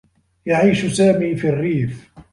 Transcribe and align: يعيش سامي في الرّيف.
يعيش 0.45 0.85
سامي 0.85 1.35
في 1.35 1.49
الرّيف. 1.49 2.11